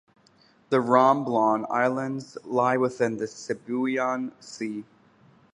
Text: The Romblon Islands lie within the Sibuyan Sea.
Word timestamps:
The 0.71 0.77
Romblon 0.79 1.69
Islands 1.69 2.35
lie 2.43 2.75
within 2.75 3.17
the 3.17 3.27
Sibuyan 3.27 4.31
Sea. 4.39 4.83